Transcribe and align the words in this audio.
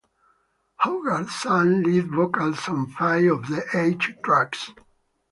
Hogarth 0.79 1.29
sang 1.29 1.83
lead 1.83 2.07
vocals 2.07 2.67
on 2.67 2.87
five 2.87 3.31
of 3.31 3.47
the 3.49 3.63
eight 3.75 3.99
tracks. 4.23 4.71